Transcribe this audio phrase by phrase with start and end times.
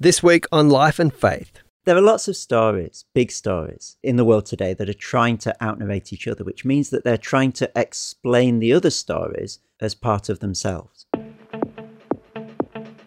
[0.00, 1.50] This week on Life and Faith.
[1.84, 5.56] There are lots of stories, big stories, in the world today that are trying to
[5.60, 10.28] outnarrate each other, which means that they're trying to explain the other stories as part
[10.28, 11.06] of themselves.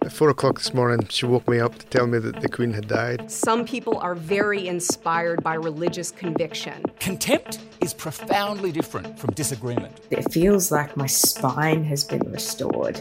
[0.02, 2.74] At four o'clock this morning, she woke me up to tell me that the Queen
[2.74, 3.32] had died.
[3.32, 6.84] Some people are very inspired by religious conviction.
[7.00, 9.98] Contempt is profoundly different from disagreement.
[10.10, 13.00] It feels like my spine has been restored.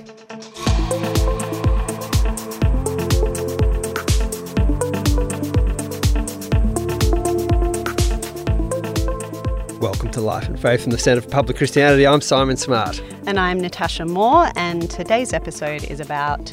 [10.10, 12.04] Welcome to Life and Faith from the Centre for Public Christianity.
[12.04, 13.00] I'm Simon Smart.
[13.28, 16.52] And I'm Natasha Moore, and today's episode is about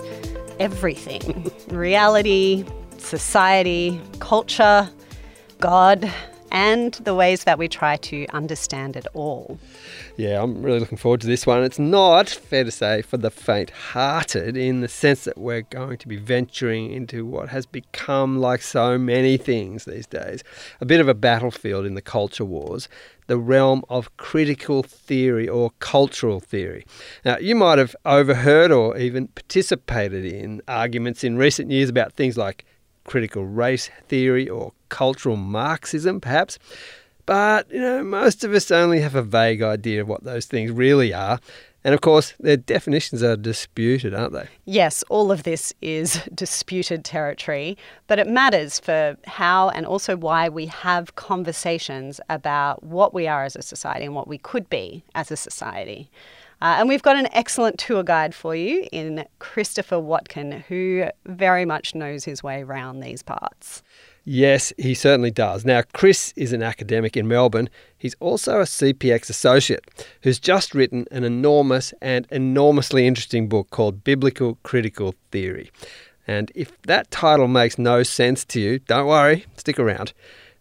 [0.60, 2.66] everything reality,
[3.00, 4.88] society, culture,
[5.60, 6.14] God,
[6.52, 9.60] and the ways that we try to understand it all.
[10.16, 11.64] Yeah, I'm really looking forward to this one.
[11.64, 15.98] It's not, fair to say, for the faint hearted in the sense that we're going
[15.98, 20.44] to be venturing into what has become, like so many things these days,
[20.82, 22.90] a bit of a battlefield in the culture wars,
[23.28, 26.86] the realm of critical theory or cultural theory.
[27.26, 32.38] Now, you might have overheard or even participated in arguments in recent years about things
[32.38, 32.66] like
[33.06, 36.60] critical race theory or cultural Marxism, perhaps.
[37.26, 40.72] But, you know, most of us only have a vague idea of what those things
[40.72, 41.40] really are.
[41.84, 44.48] And of course, their definitions are disputed, aren't they?
[44.66, 50.50] Yes, all of this is disputed territory, but it matters for how and also why
[50.50, 55.04] we have conversations about what we are as a society and what we could be
[55.16, 56.10] as a society.
[56.62, 61.66] Uh, and we've got an excellent tour guide for you in Christopher Watkin, who very
[61.66, 63.84] much knows his way around these parts.
[64.30, 65.64] Yes, he certainly does.
[65.64, 67.70] Now, Chris is an academic in Melbourne.
[67.98, 69.86] He's also a CPX associate
[70.24, 75.72] who's just written an enormous and enormously interesting book called Biblical Critical Theory.
[76.28, 80.12] And if that title makes no sense to you, don't worry, stick around.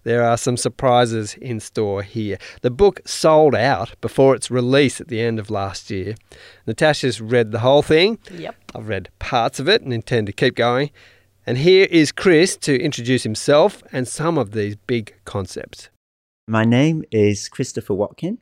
[0.05, 2.39] There are some surprises in store here.
[2.63, 6.15] The book sold out before its release at the end of last year.
[6.69, 8.21] Natasha's read the whole thing.
[8.31, 8.55] Yep.
[8.77, 10.91] I've read parts of it and intend to keep going.
[11.49, 15.91] And here is Chris to introduce himself and some of these big concepts.
[16.49, 18.39] My name is Christopher Watkin,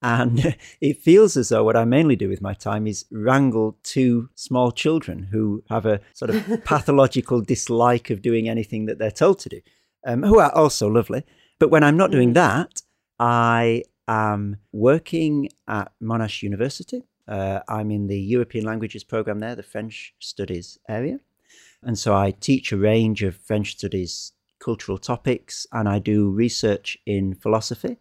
[0.00, 4.30] and it feels as though what I mainly do with my time is wrangle two
[4.36, 9.38] small children who have a sort of pathological dislike of doing anything that they're told
[9.40, 9.60] to do,
[10.06, 11.26] um, who are also lovely.
[11.58, 12.80] But when I'm not doing that,
[13.18, 17.02] I am working at Monash University.
[17.28, 21.20] Uh, I'm in the European languages program there, the French studies area.
[21.82, 26.98] And so I teach a range of French studies cultural topics and I do research
[27.06, 27.96] in philosophy.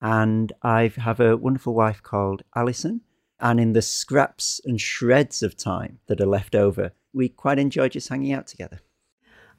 [0.00, 3.00] And I have a wonderful wife called Alison.
[3.40, 7.88] And in the scraps and shreds of time that are left over, we quite enjoy
[7.88, 8.80] just hanging out together.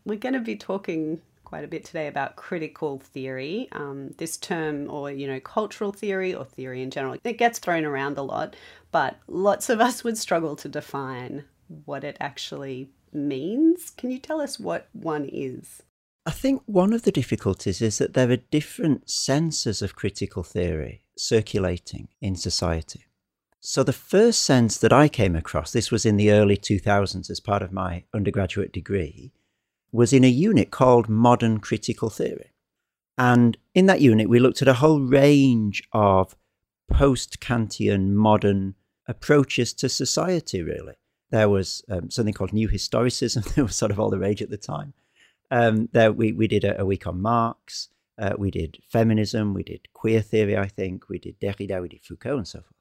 [0.06, 3.68] We're going to be talking quite a bit today about critical theory.
[3.72, 7.86] Um, this term, or you know, cultural theory or theory in general, it gets thrown
[7.86, 8.56] around a lot,
[8.92, 11.46] but lots of us would struggle to define
[11.86, 13.90] what it actually means.
[13.90, 15.84] Can you tell us what one is?
[16.26, 21.04] I think one of the difficulties is that there are different senses of critical theory
[21.18, 23.06] circulating in society.
[23.60, 27.40] So, the first sense that I came across, this was in the early 2000s as
[27.40, 29.32] part of my undergraduate degree,
[29.92, 32.52] was in a unit called Modern Critical Theory.
[33.18, 36.36] And in that unit, we looked at a whole range of
[36.92, 38.76] post Kantian modern
[39.08, 40.96] approaches to society, really.
[41.30, 44.50] There was um, something called New Historicism, that was sort of all the rage at
[44.50, 44.94] the time.
[45.50, 49.64] Um, there we, we did a, a week on Marx, uh, we did feminism, we
[49.64, 52.74] did queer theory, I think, we did Derrida, we did Foucault, and so forth.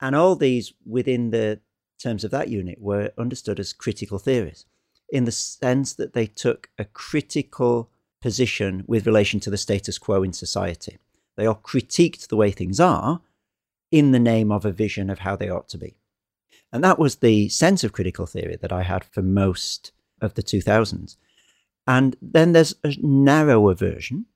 [0.00, 1.60] And all these within the
[1.98, 4.66] terms of that unit were understood as critical theories
[5.08, 7.90] in the sense that they took a critical
[8.20, 10.98] position with relation to the status quo in society.
[11.36, 13.20] They all critiqued the way things are
[13.90, 15.94] in the name of a vision of how they ought to be.
[16.72, 20.42] And that was the sense of critical theory that I had for most of the
[20.42, 21.16] 2000s.
[21.86, 24.26] And then there's a narrower version,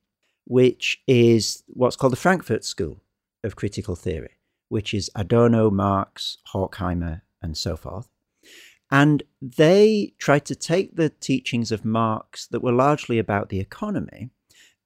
[0.44, 3.02] which is what's called the Frankfurt School
[3.42, 4.36] of Critical Theory,
[4.68, 8.08] which is Adorno, Marx, Horkheimer, and so forth.
[8.90, 14.30] And they tried to take the teachings of Marx that were largely about the economy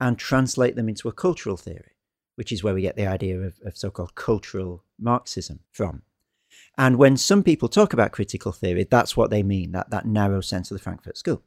[0.01, 1.97] and translate them into a cultural theory,
[2.37, 6.03] which is where we get the idea of, of so called cultural Marxism from.
[6.79, 10.41] And when some people talk about critical theory, that's what they mean, that, that narrow
[10.41, 11.43] sense of the Frankfurt School.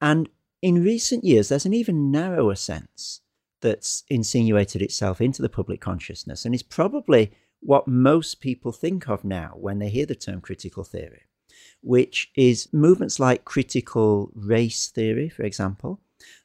[0.00, 0.28] And
[0.62, 3.20] in recent years, there's an even narrower sense
[3.60, 9.24] that's insinuated itself into the public consciousness and is probably what most people think of
[9.24, 11.22] now when they hear the term critical theory.
[11.82, 16.00] which is movements like critical race theory, for example,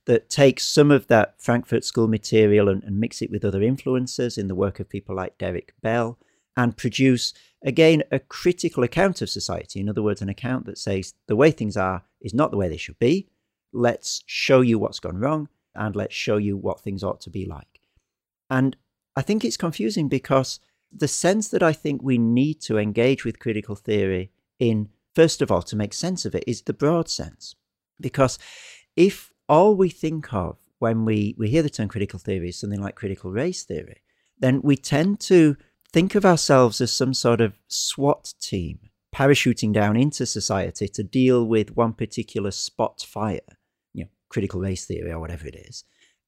[0.05, 4.37] that takes some of that Frankfurt School material and, and mix it with other influences
[4.37, 6.17] in the work of people like Derek Bell
[6.57, 7.33] and produce,
[7.63, 9.79] again, a critical account of society.
[9.79, 12.69] In other words, an account that says the way things are is not the way
[12.69, 13.29] they should be.
[13.73, 17.45] Let's show you what's gone wrong and let's show you what things ought to be
[17.45, 17.79] like.
[18.49, 18.75] And
[19.15, 20.59] I think it's confusing because
[20.91, 25.51] the sense that I think we need to engage with critical theory in, first of
[25.51, 27.55] all, to make sense of it, is the broad sense.
[27.99, 28.37] Because
[28.95, 32.81] if all we think of when we, we hear the term critical theory is something
[32.81, 34.01] like critical race theory,
[34.39, 35.55] then we tend to
[35.93, 38.79] think of ourselves as some sort of SWAT team
[39.13, 43.39] parachuting down into society to deal with one particular spot fire,
[43.93, 45.83] you know, critical race theory or whatever it is,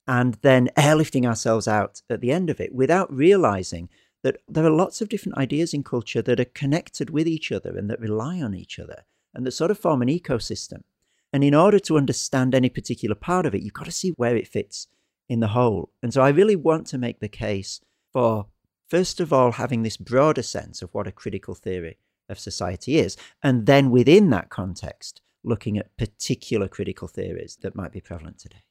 [0.08, 3.88] and then airlifting ourselves out at the end of it without realizing
[4.24, 7.78] that there are lots of different ideas in culture that are connected with each other
[7.78, 10.84] and that rely on each other and that sort of form an ecosystem.
[11.32, 14.36] And in order to understand any particular part of it, you've got to see where
[14.36, 14.88] it fits
[15.28, 15.90] in the whole.
[16.02, 17.82] And so I really want to make the case
[18.12, 18.48] for,
[18.94, 21.98] first of all, having this broader sense of what a critical theory
[22.30, 23.18] of society is.
[23.42, 28.62] And then within that context, looking at particular critical theories that might be prevalent today.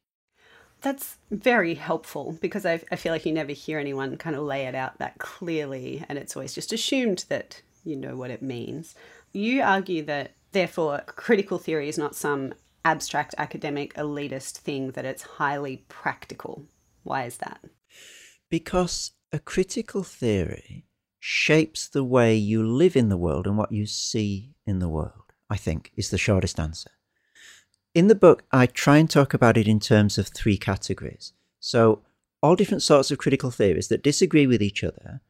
[0.81, 4.67] That's very helpful because I, I feel like you never hear anyone kind of lay
[4.67, 8.95] it out that clearly, and it's always just assumed that you know what it means.
[9.33, 12.55] You argue that, therefore, critical theory is not some
[12.85, 16.65] abstract academic elitist thing, that it's highly practical.
[17.03, 17.61] Why is that?
[18.49, 20.85] Because a critical theory
[21.19, 25.33] shapes the way you live in the world and what you see in the world,
[25.49, 26.91] I think, is the shortest answer.
[27.95, 31.33] In the book, I try and talk about it in terms of three categories.
[31.61, 32.03] So,
[32.43, 35.21] all different sorts of critical theories that disagree with each other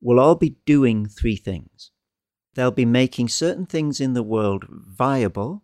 [0.00, 1.92] will all be doing three things.
[2.54, 5.62] They'll be making certain things in the world viable,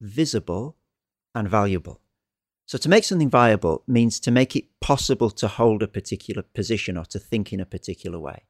[0.00, 0.76] visible,
[1.34, 2.00] and valuable.
[2.70, 6.96] So, to make something viable means to make it possible to hold a particular position
[6.96, 8.44] or to think in a particular way.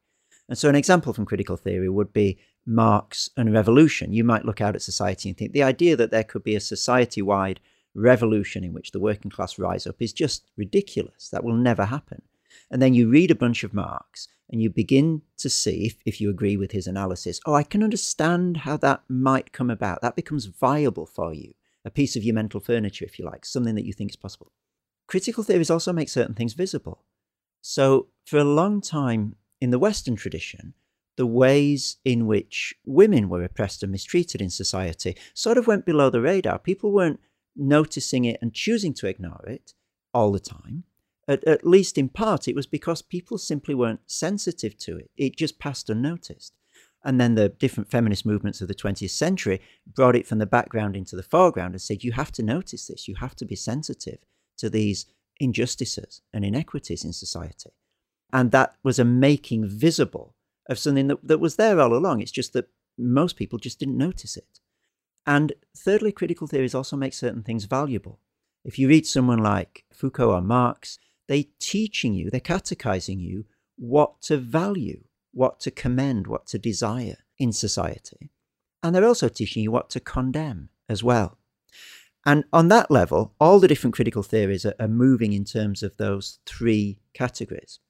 [0.47, 4.13] And so, an example from critical theory would be Marx and revolution.
[4.13, 6.61] You might look out at society and think the idea that there could be a
[6.61, 7.61] society wide
[7.95, 11.31] revolution in which the working class rise up is just ridiculous.
[11.31, 12.21] That will never happen.
[12.71, 16.21] And then you read a bunch of Marx and you begin to see, if, if
[16.21, 20.03] you agree with his analysis, oh, I can understand how that might come about.
[20.03, 23.75] That becomes viable for you, a piece of your mental furniture, if you like, something
[23.75, 24.53] that you think is possible.
[25.07, 27.05] Critical theories also make certain things visible.
[27.63, 30.75] So, for a long time, in the Western tradition,
[31.17, 36.09] the ways in which women were oppressed and mistreated in society sort of went below
[36.09, 36.59] the radar.
[36.59, 37.21] People weren't
[37.57, 39.75] noticing it and choosing to ignore it
[40.15, 40.85] all the time.
[41.29, 45.11] At, at, least in part, it was because people simply weren't sensitive to it.
[45.17, 46.55] It just passed unnoticed.
[47.03, 50.97] And then the different feminist movements of the 20th century brought it from the background
[50.97, 53.09] into the foreground and said, you have to notice this.
[53.09, 54.19] You have to be sensitive
[54.59, 55.07] to these
[55.39, 57.71] injustices and inequities in society.
[58.33, 60.35] And that was a making visible
[60.69, 62.21] of something that, that was there all along.
[62.21, 62.69] It's just that
[62.99, 64.61] most people just didn't notice it.
[65.27, 68.21] And thirdly, critical theories also make certain things valuable.
[68.65, 70.99] If you read someone like Foucault or Marx,
[71.29, 73.45] they're teaching you, they're catechizing you
[73.77, 78.31] what to value, what to commend, what to desire in society.
[78.83, 81.39] And they're also teaching you what to condemn as well.
[82.27, 85.97] And on that level, all the different critical theories are, are moving in terms of
[85.97, 87.81] those three categories.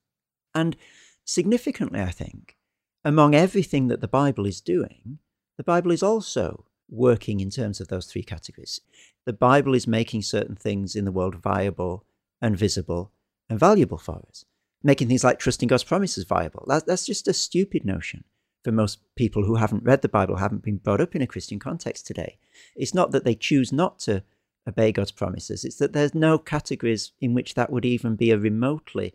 [0.54, 0.76] And
[1.24, 2.56] significantly, I think,
[3.04, 5.18] among everything that the Bible is doing,
[5.56, 8.80] the Bible is also working in terms of those three categories.
[9.26, 12.04] The Bible is making certain things in the world viable
[12.40, 13.12] and visible
[13.48, 14.44] and valuable for us,
[14.82, 16.64] making things like trusting God's promises viable.
[16.66, 18.24] That, that's just a stupid notion
[18.62, 21.58] for most people who haven't read the Bible, haven't been brought up in a Christian
[21.58, 22.38] context today.
[22.76, 24.22] It's not that they choose not to
[24.68, 28.38] obey God's promises, it's that there's no categories in which that would even be a
[28.38, 29.14] remotely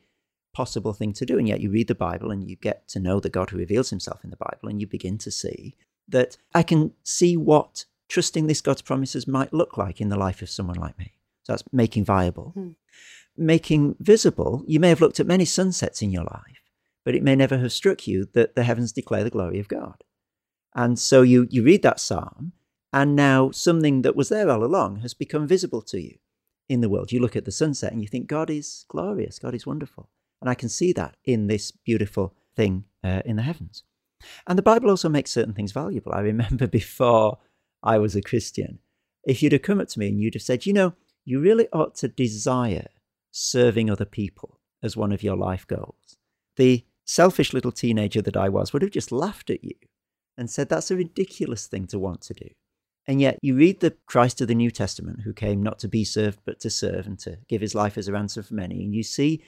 [0.53, 1.37] possible thing to do.
[1.37, 3.89] And yet you read the Bible and you get to know the God who reveals
[3.89, 5.75] himself in the Bible, and you begin to see
[6.07, 10.41] that I can see what trusting this God's promises might look like in the life
[10.41, 11.13] of someone like me.
[11.43, 12.51] So that's making viable.
[12.55, 12.69] Hmm.
[13.37, 16.61] Making visible, you may have looked at many sunsets in your life,
[17.03, 20.03] but it may never have struck you that the heavens declare the glory of God.
[20.73, 22.53] And so you, you read that psalm,
[22.93, 26.17] and now something that was there all along has become visible to you
[26.69, 27.11] in the world.
[27.11, 30.09] You look at the sunset and you think, God is glorious, God is wonderful.
[30.41, 33.83] And I can see that in this beautiful thing uh, in the heavens.
[34.47, 36.13] And the Bible also makes certain things valuable.
[36.13, 37.39] I remember before
[37.83, 38.79] I was a Christian,
[39.23, 41.67] if you'd have come up to me and you'd have said, you know, you really
[41.73, 42.87] ought to desire
[43.37, 46.15] serving other people as one of your life goals,
[46.55, 49.75] the selfish little teenager that I was would have just laughed at you
[50.37, 52.47] and said that's a ridiculous thing to want to do.
[53.07, 56.03] And yet, you read the Christ of the New Testament, who came not to be
[56.03, 58.95] served, but to serve and to give his life as a ransom for many, and
[58.95, 59.43] you see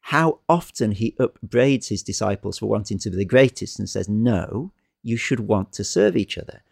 [0.00, 4.72] how often he upbraids his disciples for wanting to be the greatest and says, No,
[5.02, 6.62] you should want to serve each other.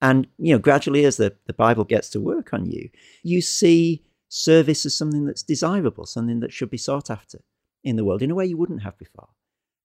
[0.00, 2.88] And, you know, gradually as the, the Bible gets to work on you,
[3.22, 4.02] you see
[4.32, 7.40] service as something that's desirable, something that should be sought after
[7.84, 9.28] in the world in a way you wouldn't have before.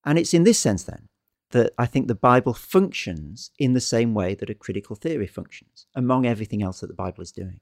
[0.06, 1.10] And it's in this sense then
[1.52, 5.88] that I think the Bible functions in the same way that a critical theory functions,
[5.96, 7.60] among everything else that the Bible is doing.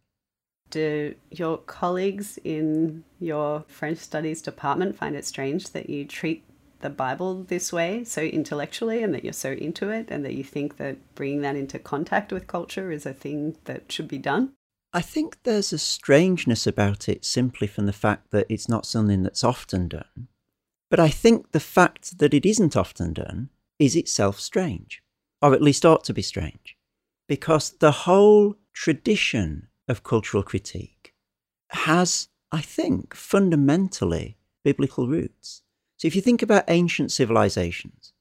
[0.70, 6.44] Do your colleagues in your French studies department find it strange that you treat
[6.82, 10.44] the Bible this way, so intellectually, and that you're so into it, and that you
[10.44, 14.54] think that bringing that into contact with culture is a thing that should be done?
[14.96, 19.24] I think there's a strangeness about it simply from the fact that it's not something
[19.24, 20.30] that's often done.
[20.90, 25.04] But I think the fact that it isn't often done is itself strange,
[25.42, 26.78] or at least ought to be strange,
[27.28, 31.14] because the whole tradition of cultural critique
[31.72, 35.64] has, I think, fundamentally biblical roots.
[35.98, 38.14] So if you think about ancient civilizations,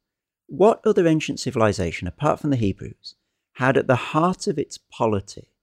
[0.49, 3.15] what other ancient civilization, apart from the Hebrews,
[3.59, 5.54] had at the heart of its polity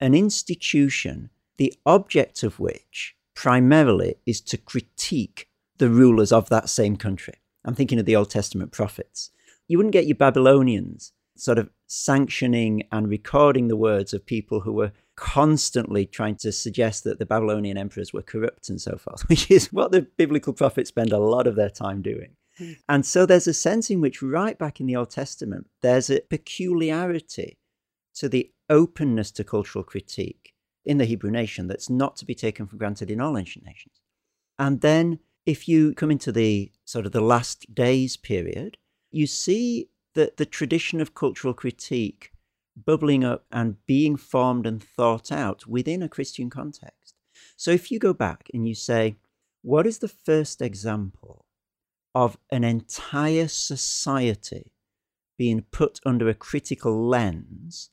[0.00, 5.48] an institution, the object of which primarily is to critique
[5.78, 7.34] the rulers of that same country?
[7.64, 9.30] I'm thinking of the Old Testament prophets.
[9.68, 14.72] You wouldn't get your Babylonians sort of sanctioning and recording the words of people who
[14.72, 19.50] were constantly trying to suggest that the Babylonian emperors were corrupt and so forth, which
[19.50, 22.36] is what the biblical prophets spend a lot of their time doing.
[22.58, 22.72] Hmm.
[22.88, 26.20] And so there's a sense in which, right back in the Old Testament, there's a
[26.20, 27.58] peculiarity
[28.14, 30.54] to the openness to cultural critique
[30.84, 34.00] in the Hebrew nation that's not to be taken for granted in all ancient nations.
[34.58, 38.76] And then if you come into the sort of the last days period,
[39.10, 42.32] you see that the tradition of cultural critique
[42.76, 47.14] bubbling up and being formed and thought out within a Christian context.
[47.56, 49.16] So if you go back and you say,
[49.62, 51.46] what is the first example
[52.14, 54.72] of an entire society
[55.38, 57.90] being put under a critical lens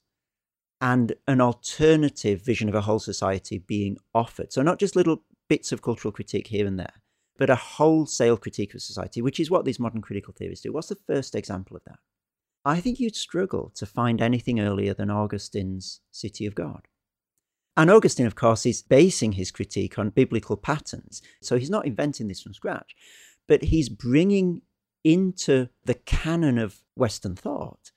[0.83, 4.51] and an alternative vision of a whole society being offered?
[4.51, 7.01] So, not just little bits of cultural critique here and there,
[7.37, 10.73] but a wholesale critique of society, which is what these modern critical theories do.
[10.73, 11.99] What's the first example of that?
[12.65, 16.87] I think you'd struggle to find anything earlier than Augustine's City of God.
[17.77, 21.21] And Augustine, of course, is basing his critique on biblical patterns.
[21.41, 22.93] So he's not inventing this from scratch,
[23.47, 24.61] but he's bringing
[25.03, 27.91] into the canon of Western thought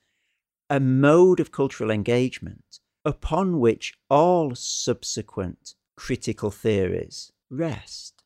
[0.69, 8.23] a mode of cultural engagement upon which all subsequent critical theories rest.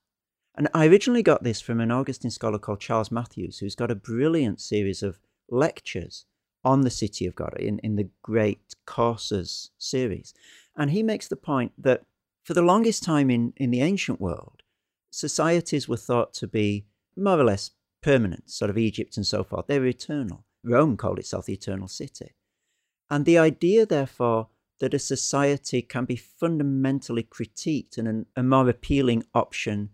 [0.55, 3.95] And I originally got this from an Augustine scholar called Charles Mathewes, who's got a
[3.95, 5.19] brilliant series of
[5.49, 6.25] lectures
[6.63, 10.33] on the City of God in, in the Great Courses series.
[10.75, 12.03] And he makes the point that
[12.43, 14.63] for the longest time in, in the ancient world,
[15.11, 17.71] societies were thought to be more or less
[18.01, 19.67] permanent, sort of Egypt and so forth.
[19.67, 20.45] They were eternal.
[20.63, 22.33] Rome called itself the eternal city.
[23.09, 24.49] And the idea, therefore,
[24.79, 29.91] that a society can be fundamentally critiqued and an, a more appealing option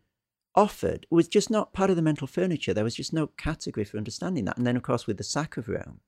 [0.56, 2.74] offered was just not part of the mental furniture.
[2.74, 4.58] There was just no category for understanding that.
[4.58, 6.00] And then, of course, with the sack of Rome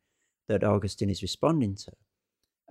[0.48, 1.92] that Augustine is responding to.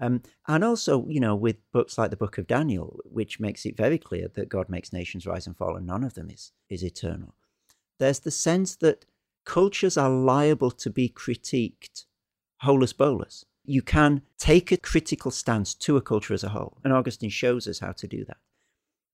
[0.00, 3.76] Um, and also, you know, with books like the Book of Daniel, which makes it
[3.76, 6.85] very clear that God makes nations rise and fall, and none of them is, is
[6.85, 7.35] eternal.
[7.99, 9.04] There's the sense that
[9.49, 12.05] cultures are liable to be critiqued
[12.59, 13.47] holus bolus.
[13.64, 17.67] You can take a critical stance to a culture as a whole, and Augustine shows
[17.67, 18.37] us how to do that.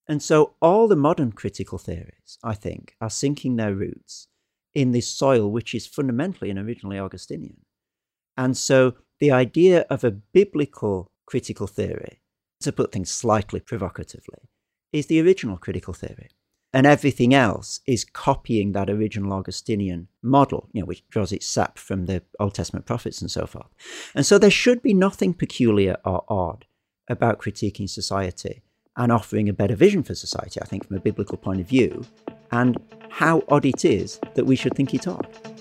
[0.09, 4.27] And so all the modern critical theories, I think, are sinking their roots
[4.75, 7.61] in this soil which is fundamentally and originally Augustinian.
[8.37, 12.21] And so the idea of a biblical critical theory,
[12.61, 14.51] to put things slightly provocatively,
[14.93, 16.31] is the original critical theory.
[16.75, 21.79] And everything else is copying that original Augustinian model, you know, which draws its sap
[21.79, 23.69] from the Old Testament prophets and so forth.
[24.13, 26.65] And so there should be nothing peculiar or odd
[27.09, 28.63] about critiquing society
[28.97, 32.05] and offering a better vision for society, I think, from a biblical point of view,
[32.51, 32.77] and
[33.09, 35.54] how odd it is that we should think it odd.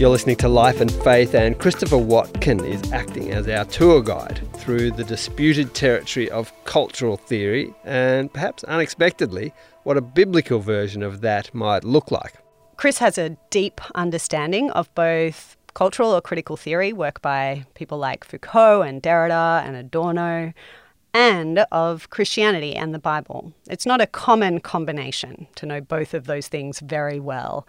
[0.00, 4.40] You're listening to Life and Faith, and Christopher Watkin is acting as our tour guide
[4.54, 9.52] through the disputed territory of cultural theory and perhaps unexpectedly,
[9.82, 12.32] what a biblical version of that might look like.
[12.78, 18.24] Chris has a deep understanding of both cultural or critical theory, work by people like
[18.24, 20.54] Foucault and Derrida and Adorno,
[21.12, 23.52] and of Christianity and the Bible.
[23.68, 27.66] It's not a common combination to know both of those things very well.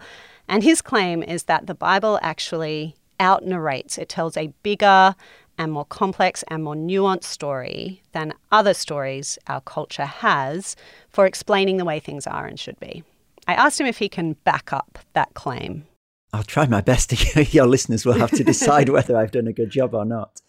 [0.48, 5.14] And his claim is that the Bible actually out narrates, it tells a bigger
[5.58, 10.76] and more complex and more nuanced story than other stories our culture has
[11.08, 13.04] for explaining the way things are and should be.
[13.46, 15.86] I asked him if he can back up that claim.
[16.32, 17.12] I'll try my best.
[17.54, 20.40] Your listeners will have to decide whether I've done a good job or not.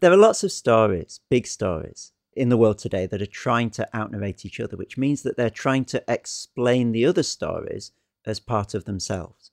[0.00, 3.88] There are lots of stories, big stories, in the world today that are trying to
[3.94, 7.92] outnarrate each other, which means that they're trying to explain the other stories
[8.26, 9.50] as part of themselves.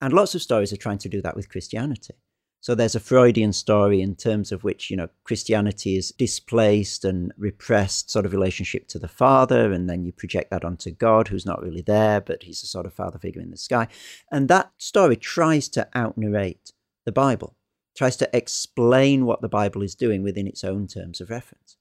[0.00, 2.14] And lots of stories are trying to do that with Christianity.
[2.62, 7.32] So there's a Freudian story in terms of which, you know, Christianity is displaced and
[7.36, 11.44] repressed sort of relationship to the Father, and then you project that onto God, who's
[11.44, 13.88] not really there, but he's a sort of father figure in the sky.
[14.30, 16.72] And that story tries to out narrate
[17.04, 17.56] the Bible,
[17.96, 21.76] tries to explain what the Bible is doing within its own terms of reference.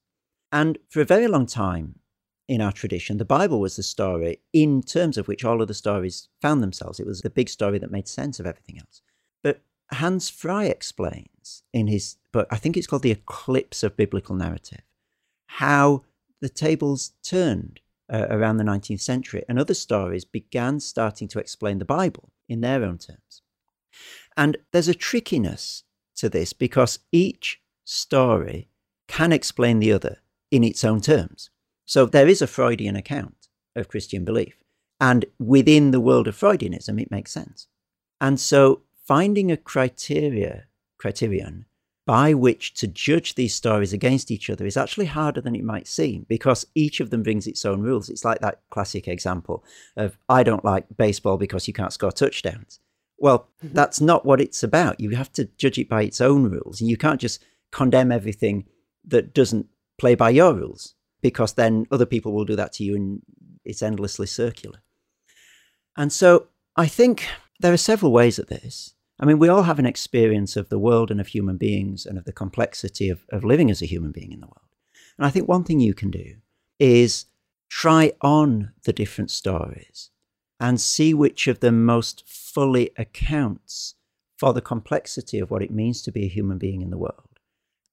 [0.51, 1.99] And for a very long time
[2.51, 5.73] in our tradition, the Bible was the story in terms of which all of the
[5.73, 6.99] stories found themselves.
[6.99, 9.01] It was the big story that made sense of everything else.
[9.41, 9.61] But
[9.93, 14.81] Hans Frei explains in his book, I think it's called The Eclipse of Biblical Narrative,
[15.45, 16.03] how
[16.41, 17.79] the tables turned
[18.11, 22.59] uh, around the 19th century and other stories began starting to explain the Bible in
[22.59, 23.43] their own terms.
[24.35, 25.83] And there's a trickiness
[26.17, 28.67] to this because each story
[29.07, 30.17] can explain the other
[30.51, 31.49] in its own terms.
[31.91, 34.63] So there is a Freudian account of Christian belief.
[35.01, 37.67] And within the world of Freudianism, it makes sense.
[38.21, 40.67] And so finding a criteria,
[40.97, 41.65] criterion
[42.05, 45.85] by which to judge these stories against each other is actually harder than it might
[45.85, 48.07] seem because each of them brings its own rules.
[48.09, 49.61] It's like that classic example
[49.97, 52.79] of I don't like baseball because you can't score touchdowns.
[53.17, 53.75] Well, mm-hmm.
[53.75, 55.01] that's not what it's about.
[55.01, 56.79] You have to judge it by its own rules.
[56.79, 58.63] And you can't just condemn everything
[59.03, 59.67] that doesn't
[59.97, 63.21] play by your rules because then other people will do that to you and
[63.63, 64.79] it's endlessly circular.
[65.95, 67.27] And so I think
[67.59, 68.93] there are several ways at this.
[69.19, 72.17] I mean, we all have an experience of the world and of human beings and
[72.17, 74.57] of the complexity of, of living as a human being in the world.
[75.17, 76.37] And I think one thing you can do
[76.79, 77.25] is
[77.69, 80.09] try on the different stories
[80.59, 83.95] and see which of them most fully accounts
[84.37, 87.39] for the complexity of what it means to be a human being in the world,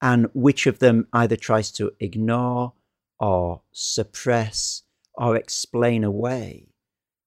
[0.00, 2.72] and which of them either tries to ignore
[3.18, 4.82] or suppress
[5.14, 6.68] or explain away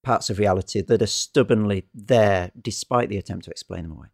[0.03, 4.07] parts of reality that are stubbornly there despite the attempt to explain them away.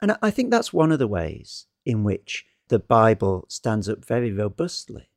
[0.00, 4.32] And I think that's one of the ways in which the Bible stands up very
[4.32, 5.08] robustly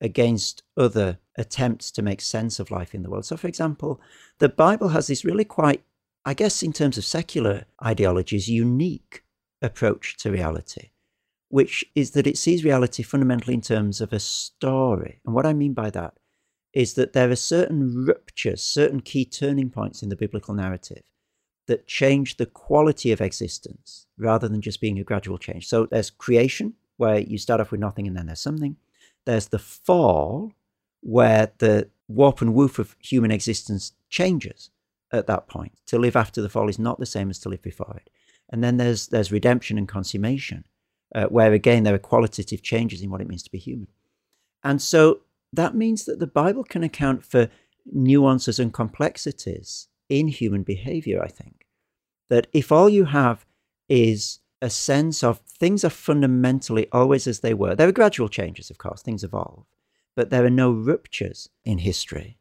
[0.00, 3.24] against other attempts to make sense of life in the world.
[3.24, 4.00] So, for example,
[4.38, 5.82] the Bible has this really quite,
[6.24, 9.24] I guess, in terms of secular ideologies, unique
[9.60, 10.90] approach to reality,
[11.48, 15.20] which is that it sees reality fundamentally in terms of a story.
[15.24, 16.14] And what I mean by that
[16.72, 21.02] is that there are certain ruptures, certain key turning points in the biblical narrative
[21.66, 25.66] that change the quality of existence rather than just being a gradual change.
[25.66, 28.76] So there's creation, where you start off with nothing and then there's something.
[29.24, 30.52] There's the fall,
[31.00, 34.70] where the warp and woof of human existence changes
[35.12, 35.72] at that point.
[35.86, 38.10] To live after the fall is not the same as to live before it.
[38.50, 40.64] And then there's there's redemption and consummation,
[41.14, 43.88] uh, where again there are qualitative changes in what it means to be human.
[44.62, 45.20] And so
[45.52, 47.48] that means that the Bible can account for
[47.90, 51.66] nuances and complexities in human behavior, I think.
[52.28, 53.46] That if all you have
[53.88, 58.70] is a sense of things are fundamentally always as they were, there are gradual changes,
[58.70, 59.64] of course, things evolve,
[60.14, 62.38] but there are no ruptures in history,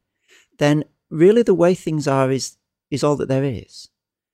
[0.58, 2.58] then really the way things are is,
[2.92, 3.90] is all that there is.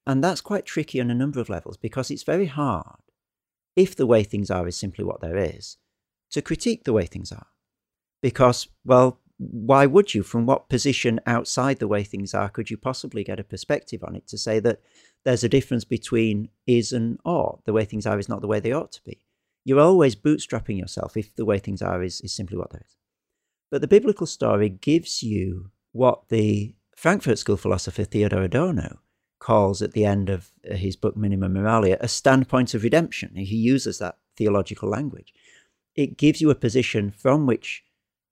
[0.08, 3.00] And that's quite tricky on a number of levels because it's very hard,
[3.76, 5.78] if the way things are is simply what there is,
[6.32, 7.48] to critique the way things are
[8.24, 10.24] because, well, why would you?
[10.24, 14.16] From what position outside the way things are could you possibly get a perspective on
[14.16, 14.80] it to say that
[15.26, 17.66] there's a difference between is and ought?
[17.66, 19.26] The way things are is not the way they ought to be.
[19.66, 22.96] You're always bootstrapping yourself if the way things are is, is simply what there is.
[23.70, 29.00] But the biblical story gives you what the Frankfurt School philosopher Theodor Adorno
[29.44, 33.36] calls at the end of uh, his book Minima Moralia a standpoint of redemption.
[33.36, 35.34] He uses that theological language.
[35.96, 37.84] It gives you a position from which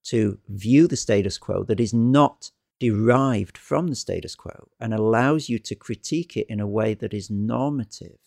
[0.06, 5.50] to view the status quo that is not derived from the status quo and allows
[5.50, 8.18] you to critique it in a way that is normative.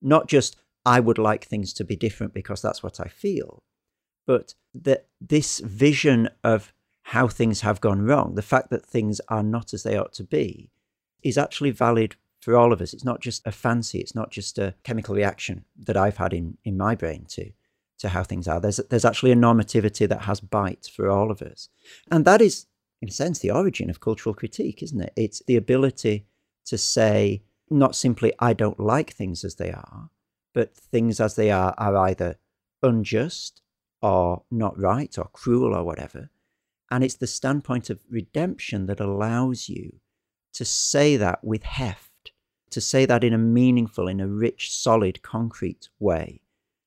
[0.00, 3.62] Not just, I would like things to be different because that's what I feel,
[4.26, 9.42] but that this vision of how things have gone wrong, the fact that things are
[9.42, 10.70] not as they ought to be,
[11.24, 12.92] is actually valid for all of us.
[12.92, 16.58] It's not just a fancy, it's not just a chemical reaction that I've had in,
[16.62, 17.50] in my brain to
[17.98, 18.60] to how things are.
[18.60, 21.68] There's, there's actually a normativity that has bite for all of us.
[22.10, 22.66] And that is,
[23.00, 25.12] in a sense, the origin of cultural critique, isn't it?
[25.16, 26.26] It's the ability
[26.66, 30.10] to say, not simply, I don't like things as they are,
[30.52, 32.36] but things as they are are either
[32.82, 33.62] unjust
[34.02, 36.30] or not right or cruel or whatever.
[36.90, 40.00] And it's the standpoint of redemption that allows you
[40.54, 42.32] to say that with heft,
[42.70, 46.40] to say that in a meaningful, in a rich, solid, concrete way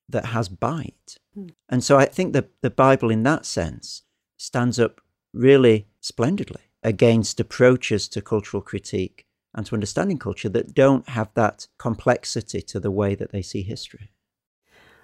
[0.10, 1.17] that has bite.
[1.38, 1.51] Mm.
[1.69, 4.03] And so I think that the Bible, in that sense,
[4.38, 5.01] stands up
[5.34, 11.67] really splendidly against approaches to cultural critique and to understanding culture that don't have that
[11.77, 14.12] complexity to the way that they see history.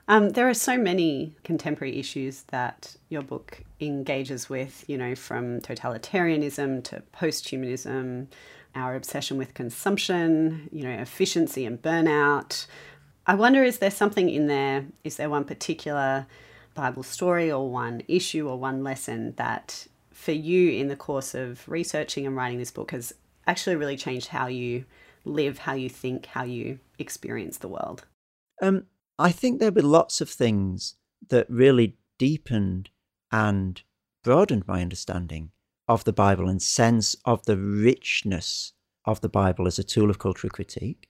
[0.07, 5.61] Um, there are so many contemporary issues that your book engages with, you know, from
[5.61, 8.27] totalitarianism to posthumanism,
[8.75, 12.65] our obsession with consumption, you know, efficiency and burnout.
[13.25, 16.27] I wonder is there something in there, is there one particular
[16.73, 21.67] Bible story or one issue or one lesson that for you in the course of
[21.67, 23.13] researching and writing this book has
[23.47, 24.83] actually really changed how you
[25.23, 28.05] live, how you think, how you experience the world?
[28.61, 28.85] Um,
[29.19, 30.95] I think there were lots of things
[31.29, 32.89] that really deepened
[33.31, 33.81] and
[34.23, 35.51] broadened my understanding
[35.87, 38.73] of the Bible and sense of the richness
[39.05, 41.09] of the Bible as a tool of cultural critique.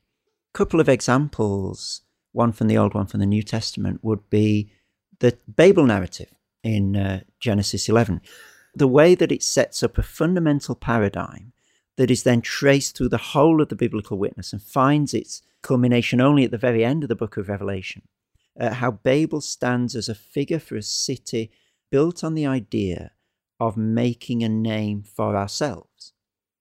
[0.53, 4.71] A couple of examples, one from the Old, one from the New Testament, would be
[5.19, 8.21] the Babel narrative in uh, Genesis 11.
[8.75, 11.53] The way that it sets up a fundamental paradigm
[11.97, 16.19] that is then traced through the whole of the biblical witness and finds its culmination
[16.19, 18.03] only at the very end of the book of Revelation.
[18.59, 21.51] Uh, how Babel stands as a figure for a city
[21.91, 23.11] built on the idea
[23.59, 26.13] of making a name for ourselves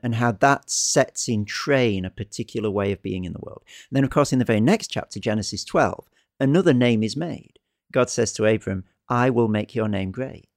[0.02, 3.62] and how that sets in train a particular way of being in the world.
[3.90, 6.08] And then, of course, in the very next chapter, Genesis 12,
[6.40, 7.58] another name is made.
[7.92, 10.48] God says to Abram, I will make your name great.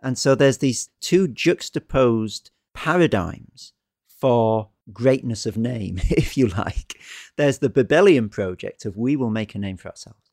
[0.00, 3.72] And so there's these two juxtaposed paradigms
[4.18, 7.00] for greatness of name, if you like.
[7.36, 10.30] There's the Babylonian project of we will make a name for ourselves.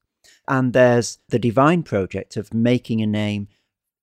[0.47, 3.47] And there's the divine project of making a name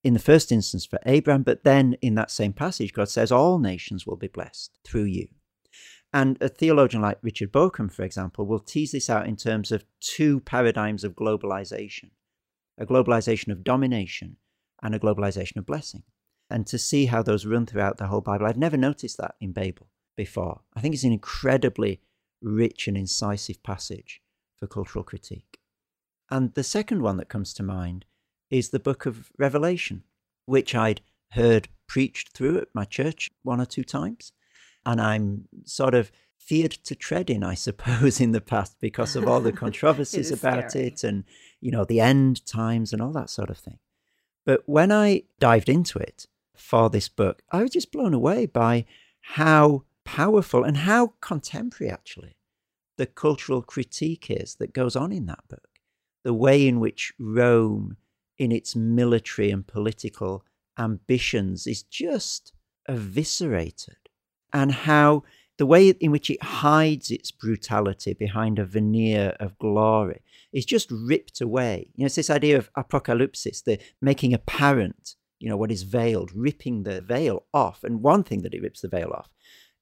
[0.04, 3.58] in the first instance for Abraham, but then in that same passage, God says, All
[3.58, 5.28] nations will be blessed through you.
[6.12, 9.84] And a theologian like Richard Bauckham, for example, will tease this out in terms of
[10.00, 12.10] two paradigms of globalization
[12.78, 14.36] a globalization of domination
[14.82, 16.02] and a globalization of blessing.
[16.52, 19.52] And to see how those run throughout the whole Bible, I'd never noticed that in
[19.52, 19.86] Babel
[20.18, 20.60] before.
[20.76, 22.02] I think it's an incredibly
[22.42, 24.20] rich and incisive passage
[24.58, 25.58] for cultural critique.
[26.30, 28.04] And the second one that comes to mind
[28.50, 30.02] is the book of Revelation,
[30.44, 34.32] which I'd heard preached through at my church one or two times.
[34.84, 39.26] And I'm sort of feared to tread in, I suppose, in the past because of
[39.26, 40.88] all the controversies about scary.
[40.88, 41.24] it and,
[41.62, 43.78] you know, the end times and all that sort of thing.
[44.44, 48.84] But when I dived into it for this book, I was just blown away by
[49.20, 52.36] how powerful and how contemporary, actually,
[52.98, 55.68] the cultural critique is that goes on in that book.
[56.24, 57.96] The way in which Rome
[58.38, 60.44] in its military and political
[60.78, 62.52] ambitions is just
[62.88, 63.96] eviscerated,
[64.52, 65.22] and how
[65.58, 70.90] the way in which it hides its brutality behind a veneer of glory is just
[70.90, 71.90] ripped away.
[71.94, 76.30] You know, it's this idea of apocalypsis, the making apparent, you know, what is veiled,
[76.34, 77.84] ripping the veil off.
[77.84, 79.28] And one thing that it rips the veil off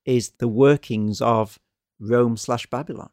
[0.04, 1.58] is the workings of
[2.00, 3.10] Rome slash Babylon,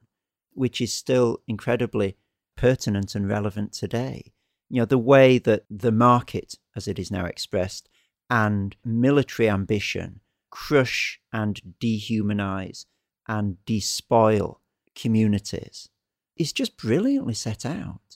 [0.53, 2.17] which is still incredibly
[2.55, 4.33] pertinent and relevant today
[4.69, 7.89] you know, the way that the market, as it is now expressed,
[8.29, 12.85] and military ambition crush and dehumanize
[13.27, 14.61] and despoil
[14.95, 15.89] communities
[16.35, 18.06] is just brilliantly set out.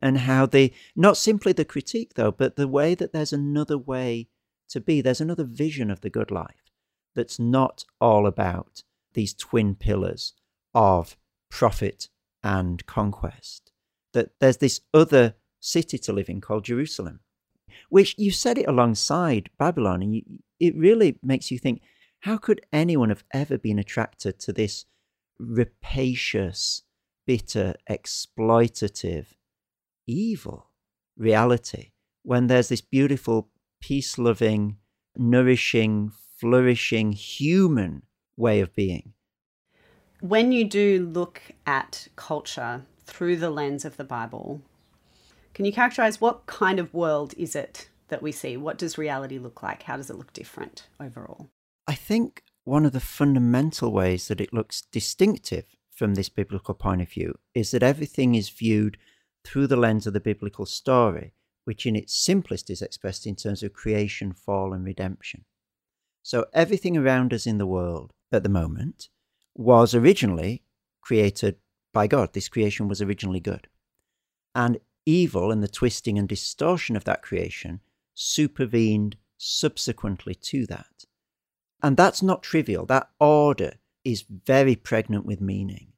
[0.00, 4.28] And how they, not simply the critique though, but the way that there's another way
[4.68, 6.72] to be, there's another vision of the good life
[7.14, 8.82] that's not all about
[9.14, 10.34] these twin pillars
[10.74, 11.16] of
[11.50, 12.08] profit
[12.42, 13.72] and conquest.
[14.12, 17.20] That there's this other city to live in called Jerusalem,
[17.88, 20.22] which you said it alongside Babylon, and you,
[20.60, 21.82] it really makes you think
[22.20, 24.84] how could anyone have ever been attracted to this
[25.38, 26.82] rapacious,
[27.26, 29.26] bitter, exploitative,
[30.08, 30.70] evil
[31.16, 31.90] reality
[32.22, 33.48] when there's this beautiful,
[33.80, 34.76] peace loving,
[35.16, 38.02] nourishing, flourishing human
[38.36, 39.12] way of being?
[40.20, 44.62] When you do look at culture through the lens of the Bible,
[45.54, 48.56] can you characterize what kind of world is it that we see?
[48.56, 49.84] What does reality look like?
[49.84, 51.50] How does it look different overall?
[51.86, 57.00] I think one of the fundamental ways that it looks distinctive from this biblical point
[57.00, 58.98] of view is that everything is viewed
[59.48, 61.32] through the lens of the biblical story,
[61.64, 65.44] which in its simplest is expressed in terms of creation, fall, and redemption.
[66.22, 69.08] So everything around us in the world at the moment
[69.54, 70.62] was originally
[71.00, 71.56] created
[71.94, 72.34] by God.
[72.34, 73.68] This creation was originally good.
[74.54, 77.80] And evil and the twisting and distortion of that creation
[78.14, 81.06] supervened subsequently to that.
[81.82, 82.84] And that's not trivial.
[82.84, 85.92] That order is very pregnant with meaning.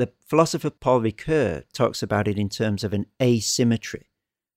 [0.00, 4.08] The philosopher Paul Ricoeur talks about it in terms of an asymmetry.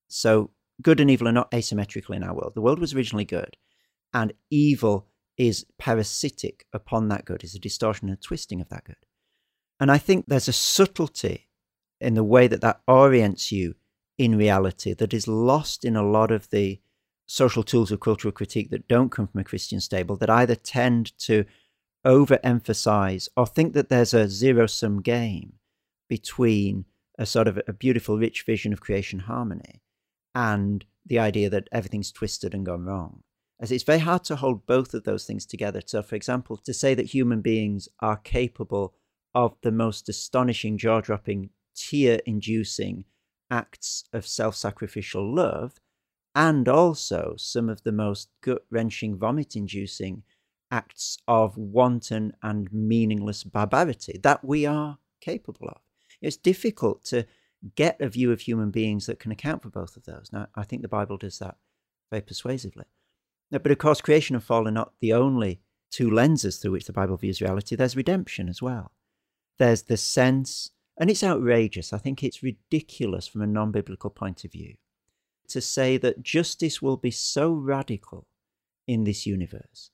[0.07, 0.51] So,
[0.81, 2.53] good and evil are not asymmetrical in our world.
[2.55, 3.57] The world was originally good,
[4.13, 8.95] and evil is parasitic upon that good, is a distortion and twisting of that good.
[9.81, 11.49] And I think there's a subtlety
[11.99, 13.75] in the way that that orients you
[14.17, 16.79] in reality that is lost in a lot of the
[17.25, 21.17] social tools of cultural critique that don't come from a Christian stable that either tend
[21.17, 21.43] to
[22.05, 25.53] overemphasize or think that there's a zero sum game
[26.09, 26.85] between
[27.17, 29.81] a sort of a beautiful, rich vision of creation harmony
[30.35, 33.21] and the idea that everything's twisted and gone wrong.
[33.59, 35.81] As it's very hard to hold both of those things together.
[35.85, 38.93] So, for example, to say that human beings are capable
[39.33, 43.05] of the most astonishing, jaw dropping, tear inducing
[43.49, 45.79] acts of self sacrificial love,
[46.35, 50.23] and also some of the most gut wrenching, vomit inducing
[50.73, 55.77] acts of wanton and meaningless barbarity that we are capable of.
[56.19, 57.25] It's difficult to
[57.75, 60.31] get a view of human beings that can account for both of those.
[60.33, 61.57] Now, I think the Bible does that
[62.09, 62.85] very persuasively.
[63.51, 66.93] But of course, creation and fall are not the only two lenses through which the
[66.93, 67.75] Bible views reality.
[67.75, 68.91] There's redemption as well.
[69.59, 74.43] There's the sense, and it's outrageous, I think it's ridiculous from a non biblical point
[74.43, 74.73] of view,
[75.49, 78.25] to say that justice will be so radical
[78.87, 79.91] in this universe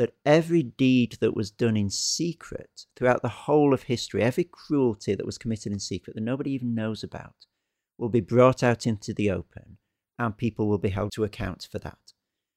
[0.00, 5.14] that every deed that was done in secret throughout the whole of history, every cruelty
[5.14, 7.44] that was committed in secret that nobody even knows about,
[7.98, 9.76] will be brought out into the open
[10.18, 12.14] and people will be held to account for that.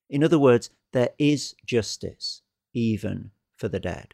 [0.10, 2.42] In other words, there is justice
[2.74, 4.14] even for the dead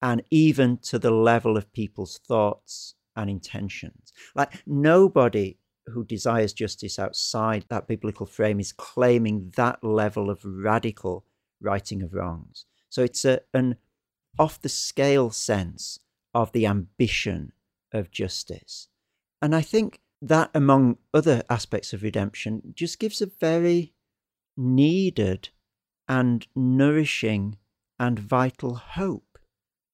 [0.00, 4.14] and even to the level of people's thoughts and intentions.
[4.34, 11.26] Like nobody who desires justice outside that biblical frame is claiming that level of radical
[11.60, 12.64] righting of wrongs.
[12.88, 13.76] So it's a, an
[14.38, 15.98] off the scale sense
[16.34, 17.52] of the ambition
[17.92, 18.88] of justice.
[19.40, 23.92] And I think that, among other aspects of redemption, just gives a very
[24.56, 25.50] needed
[26.08, 27.56] and nourishing
[27.98, 29.38] and vital hope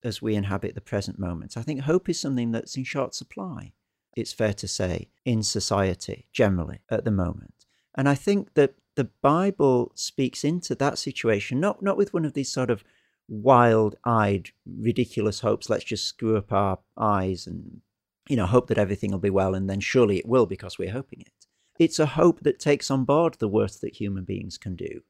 [0.04, 1.56] as we inhabit the present moment.
[1.56, 3.72] I think hope is something that's in short supply,
[4.16, 7.66] it's fair to say, in society generally at the moment.
[7.94, 12.34] And I think that the Bible speaks into that situation, not not with one of
[12.34, 12.84] these sort of
[13.28, 15.70] wild-eyed, ridiculous hopes.
[15.70, 17.80] Let's just screw up our eyes and
[18.28, 20.92] you know hope that everything will be well, and then surely it will because we're
[20.92, 21.46] hoping it.
[21.78, 25.02] It's a hope that takes on board the worst that human beings can do,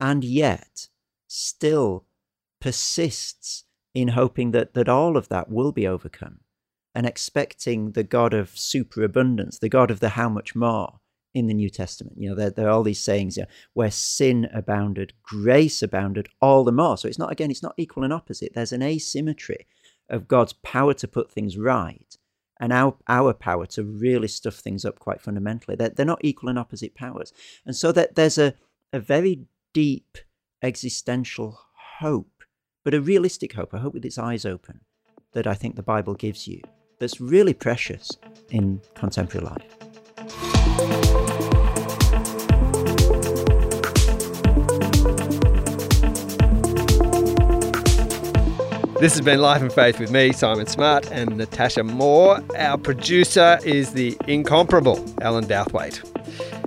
[0.00, 0.88] and yet
[1.26, 2.04] still
[2.60, 6.40] persists in hoping that that all of that will be overcome,
[6.94, 11.00] and expecting the God of superabundance, the God of the how much more
[11.36, 12.16] in the New Testament.
[12.18, 16.30] You know, there, there are all these sayings you know, where sin abounded, grace abounded
[16.40, 16.96] all the more.
[16.96, 18.54] So it's not, again, it's not equal and opposite.
[18.54, 19.66] There's an asymmetry
[20.08, 22.16] of God's power to put things right
[22.58, 25.76] and our, our power to really stuff things up quite fundamentally.
[25.76, 27.34] They're, they're not equal and opposite powers.
[27.66, 28.54] And so that there's a,
[28.94, 29.44] a very
[29.74, 30.16] deep
[30.62, 31.60] existential
[31.98, 32.44] hope,
[32.82, 34.80] but a realistic hope, a hope with its eyes open,
[35.32, 36.62] that I think the Bible gives you
[36.98, 38.10] that's really precious
[38.48, 39.85] in contemporary life.
[48.98, 52.40] This has been Life and Faith with me, Simon Smart, and Natasha Moore.
[52.56, 56.02] Our producer is the incomparable Alan Douthwaite.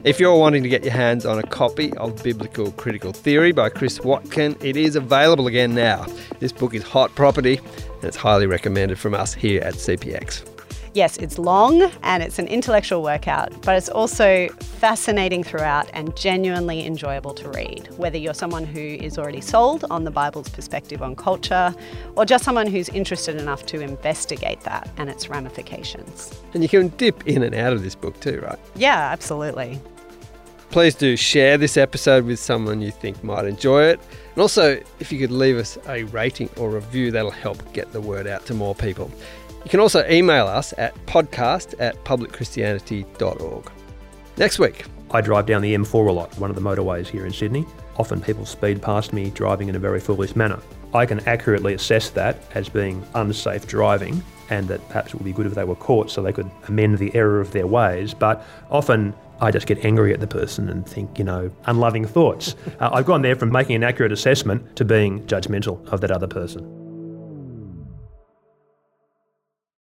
[0.04, 3.70] If you're wanting to get your hands on a copy of Biblical Critical Theory by
[3.70, 6.06] Chris Watkin, it is available again now.
[6.40, 10.49] This book is hot property and it's highly recommended from us here at CPX.
[10.94, 16.84] Yes, it's long and it's an intellectual workout, but it's also fascinating throughout and genuinely
[16.86, 17.90] enjoyable to read.
[17.98, 21.76] Whether you're someone who is already sold on the Bible's perspective on culture,
[22.16, 26.34] or just someone who's interested enough to investigate that and its ramifications.
[26.54, 28.60] And you can dip in and out of this book too, right?
[28.76, 29.80] Yeah, absolutely.
[30.72, 34.00] Please do share this episode with someone you think might enjoy it.
[34.34, 38.02] And also, if you could leave us a rating or review, that'll help get the
[38.02, 39.12] word out to more people.
[39.64, 43.72] You can also email us at podcast at publicchristianity.org.
[44.38, 44.86] Next week.
[45.12, 47.66] I drive down the M4 a lot, one of the motorways here in Sydney.
[47.98, 50.60] Often people speed past me driving in a very foolish manner.
[50.94, 55.34] I can accurately assess that as being unsafe driving and that perhaps it would be
[55.34, 58.14] good if they were caught so they could amend the error of their ways.
[58.14, 62.56] But often I just get angry at the person and think, you know, unloving thoughts.
[62.80, 66.28] uh, I've gone there from making an accurate assessment to being judgmental of that other
[66.28, 66.79] person.